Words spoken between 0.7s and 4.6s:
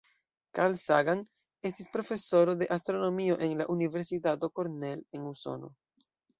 Sagan estis profesoro de astronomio de la Universitato